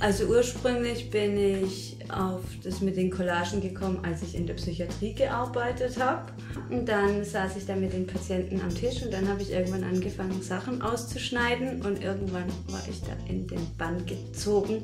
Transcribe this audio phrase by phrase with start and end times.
[0.00, 5.12] Also ursprünglich bin ich auf das mit den Collagen gekommen, als ich in der Psychiatrie
[5.12, 6.32] gearbeitet habe.
[6.70, 9.82] Und dann saß ich da mit den Patienten am Tisch und dann habe ich irgendwann
[9.82, 14.82] angefangen, Sachen auszuschneiden und irgendwann war ich da in den Bann gezogen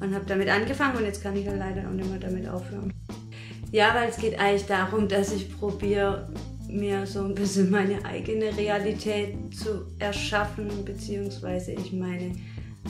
[0.00, 2.92] und habe damit angefangen und jetzt kann ich ja leider auch nicht mehr damit aufhören.
[3.70, 6.28] Ja, weil es geht eigentlich darum, dass ich probiere,
[6.68, 12.32] mir so ein bisschen meine eigene Realität zu erschaffen, beziehungsweise ich meine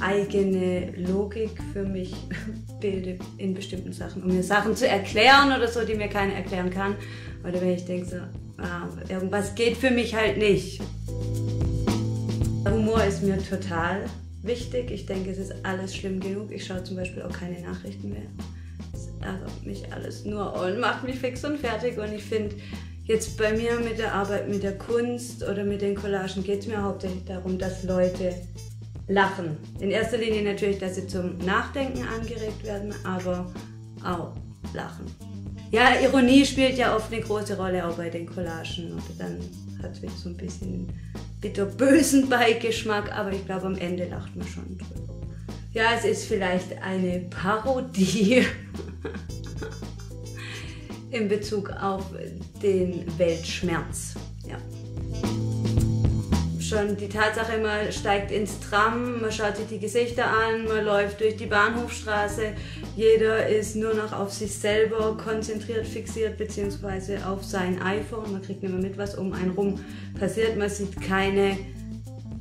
[0.00, 2.14] eigene Logik für mich
[2.80, 6.70] bilde in bestimmten Sachen, um mir Sachen zu erklären oder so, die mir keiner erklären
[6.70, 6.96] kann.
[7.42, 8.16] Oder wenn ich denke, so,
[8.62, 10.80] ah, irgendwas geht für mich halt nicht.
[12.68, 14.04] Humor ist mir total
[14.42, 14.90] wichtig.
[14.90, 16.50] Ich denke, es ist alles schlimm genug.
[16.50, 18.26] Ich schaue zum Beispiel auch keine Nachrichten mehr.
[18.92, 21.98] Es ärgert mich alles nur und macht mich fix und fertig.
[21.98, 22.56] Und ich finde,
[23.04, 26.66] jetzt bei mir mit der Arbeit, mit der Kunst oder mit den Collagen geht es
[26.66, 28.34] mir hauptsächlich darum, dass Leute
[29.10, 29.56] lachen.
[29.80, 33.52] In erster Linie natürlich, dass sie zum Nachdenken angeregt werden, aber
[34.04, 34.34] auch
[34.72, 35.06] lachen.
[35.72, 38.92] Ja, Ironie spielt ja oft eine große Rolle auch bei den Collagen.
[38.92, 39.38] Oder dann
[39.82, 40.88] hat es so ein bisschen
[41.40, 45.14] bitterbösen Beigeschmack, aber ich glaube, am Ende lacht man schon drüber.
[45.72, 48.44] Ja, es ist vielleicht eine Parodie
[51.10, 52.04] in Bezug auf
[52.62, 54.14] den Weltschmerz.
[56.70, 61.20] Schon die Tatsache, man steigt ins Tram, man schaut sich die Gesichter an, man läuft
[61.20, 62.52] durch die Bahnhofstraße,
[62.94, 68.62] jeder ist nur noch auf sich selber konzentriert, fixiert, beziehungsweise auf sein iPhone, man kriegt
[68.62, 69.84] nicht mehr mit, was um einen rum
[70.16, 71.58] passiert, man sieht keine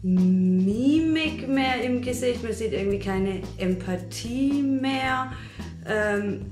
[0.04, 5.32] Mimik mehr im Gesicht, man sieht irgendwie keine Empathie mehr.
[5.88, 6.46] Ähm,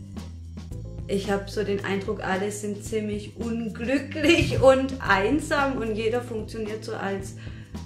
[1.07, 6.93] ich habe so den Eindruck, alle sind ziemlich unglücklich und einsam und jeder funktioniert so
[6.93, 7.35] als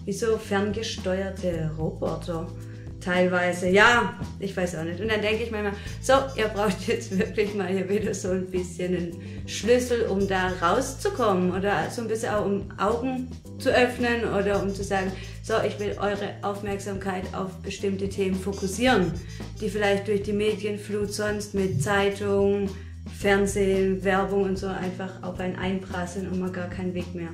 [0.05, 2.47] wie so ferngesteuerte Roboter
[3.01, 3.67] teilweise.
[3.69, 5.01] Ja, ich weiß auch nicht.
[5.01, 8.29] Und dann denke ich mir immer, so, ihr braucht jetzt wirklich mal hier wieder so
[8.29, 13.69] ein bisschen einen Schlüssel, um da rauszukommen oder so ein bisschen auch um Augen zu
[13.69, 15.11] öffnen oder um zu sagen,
[15.43, 19.11] so, ich will eure Aufmerksamkeit auf bestimmte Themen fokussieren,
[19.59, 22.69] die vielleicht durch die Medienflut sonst mit Zeitungen,
[23.19, 27.29] Fernsehen, Werbung und so einfach auf einen einprasseln und man gar keinen Weg mehr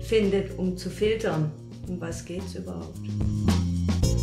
[0.00, 1.50] findet, um zu filtern
[1.88, 2.98] um was es überhaupt.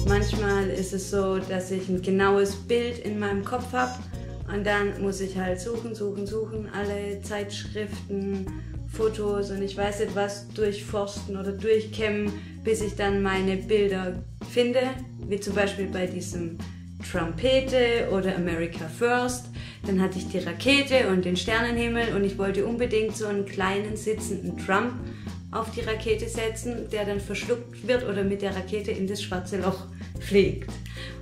[0.07, 3.94] Manchmal ist es so, dass ich ein genaues Bild in meinem Kopf habe
[4.53, 8.46] und dann muss ich halt suchen, suchen, suchen, alle Zeitschriften,
[8.88, 12.31] Fotos und ich weiß nicht was durchforsten oder durchkämmen,
[12.63, 14.81] bis ich dann meine Bilder finde,
[15.28, 16.57] wie zum Beispiel bei diesem
[17.09, 19.47] Trompete oder America First.
[19.85, 23.97] Dann hatte ich die Rakete und den Sternenhimmel und ich wollte unbedingt so einen kleinen
[23.97, 24.94] sitzenden Trump
[25.53, 29.58] auf die Rakete setzen, der dann verschluckt wird oder mit der Rakete in das schwarze
[29.58, 29.86] Loch
[30.19, 30.69] fliegt.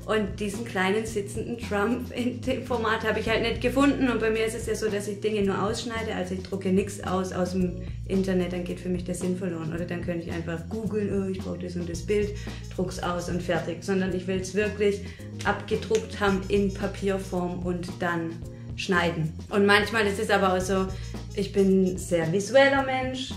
[0.06, 4.10] Und diesen kleinen sitzenden Trump in dem Format habe ich halt nicht gefunden.
[4.10, 6.16] Und bei mir ist es ja so, dass ich Dinge nur ausschneide.
[6.16, 9.72] Also ich drucke nichts aus aus dem Internet, dann geht für mich der Sinn verloren.
[9.74, 12.36] Oder dann könnte ich einfach googeln, oh, ich brauche das und das Bild,
[12.76, 13.84] druck's aus und fertig.
[13.84, 15.02] Sondern ich will es wirklich
[15.46, 18.32] abgedruckt haben in Papierform und dann
[18.76, 19.32] schneiden.
[19.50, 20.88] Und manchmal ist es aber auch so,
[21.36, 23.32] ich bin sehr visueller Mensch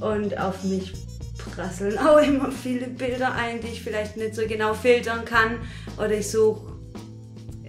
[0.00, 0.92] und auf mich
[1.36, 5.58] prasseln auch immer viele Bilder ein, die ich vielleicht nicht so genau filtern kann.
[5.96, 6.79] Oder ich suche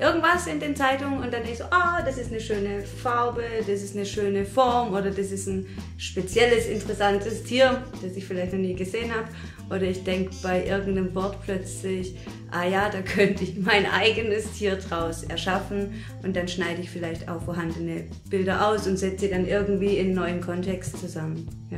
[0.01, 2.81] irgendwas in den Zeitungen und dann denke ich so, ah, oh, das ist eine schöne
[2.81, 5.67] Farbe, das ist eine schöne Form oder das ist ein
[5.97, 9.28] spezielles, interessantes Tier, das ich vielleicht noch nie gesehen habe.
[9.69, 12.16] Oder ich denke bei irgendeinem Wort plötzlich,
[12.50, 17.29] ah ja, da könnte ich mein eigenes Tier draus erschaffen und dann schneide ich vielleicht
[17.29, 21.47] auch vorhandene Bilder aus und setze sie dann irgendwie in einen neuen Kontext zusammen.
[21.69, 21.78] Ja.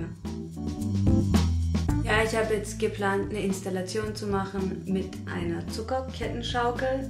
[2.04, 7.10] Ja, ich habe jetzt geplant, eine Installation zu machen mit einer Zuckerkettenschaukel.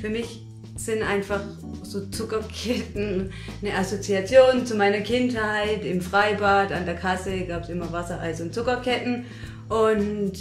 [0.00, 1.40] Für mich sind einfach
[1.82, 5.84] so Zuckerketten eine Assoziation zu meiner Kindheit.
[5.84, 9.26] Im Freibad, an der Kasse gab es immer Wassereis und Zuckerketten.
[9.68, 10.32] Und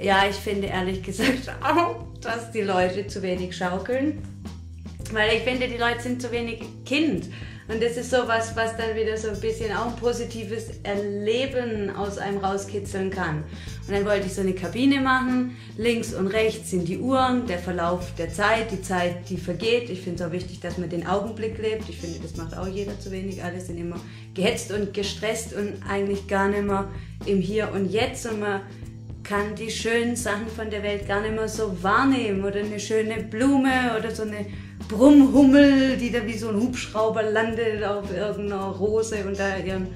[0.00, 4.22] ja, ich finde ehrlich gesagt auch, dass die Leute zu wenig schaukeln.
[5.12, 7.26] Weil ich finde, die Leute sind zu wenig Kind.
[7.68, 11.90] Und das ist so was, was dann wieder so ein bisschen auch ein positives Erleben
[11.90, 13.42] aus einem rauskitzeln kann.
[13.86, 15.56] Und dann wollte ich so eine Kabine machen.
[15.76, 19.90] Links und rechts sind die Uhren, der Verlauf der Zeit, die Zeit, die vergeht.
[19.90, 21.88] Ich finde es auch wichtig, dass man den Augenblick lebt.
[21.88, 23.42] Ich finde, das macht auch jeder zu wenig.
[23.42, 23.96] Alle sind immer
[24.34, 26.88] gehetzt und gestresst und eigentlich gar nicht mehr
[27.26, 28.26] im Hier und Jetzt.
[28.26, 28.60] Und man
[29.26, 32.44] kann die schönen Sachen von der Welt gar nicht mehr so wahrnehmen.
[32.44, 34.46] Oder eine schöne Blume oder so eine
[34.88, 39.88] Brummhummel, die da wie so ein Hubschrauber landet auf irgendeiner Rose und da ihren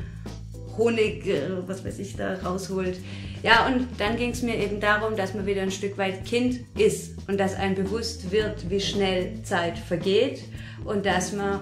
[0.76, 2.98] Honig, äh, was weiß ich, da rausholt.
[3.42, 6.60] Ja, und dann ging es mir eben darum, dass man wieder ein Stück weit Kind
[6.76, 10.42] ist und dass einem bewusst wird, wie schnell Zeit vergeht
[10.84, 11.60] und dass man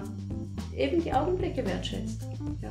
[0.75, 2.21] eben die Augenblicke wertschätzt.
[2.61, 2.69] Ja.